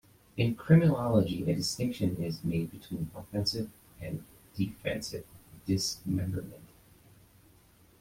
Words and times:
In 0.35 0.55
criminology, 0.55 1.43
a 1.43 1.55
distinction 1.55 2.15
is 2.17 2.43
made 2.43 2.71
between 2.71 3.11
offensive 3.15 3.69
and 4.01 4.23
defensive 4.57 5.25
dismemberment. 5.67 6.65